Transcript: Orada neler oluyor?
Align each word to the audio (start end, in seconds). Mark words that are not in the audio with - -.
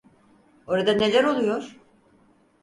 Orada 0.67 0.93
neler 0.93 1.23
oluyor? 1.23 1.79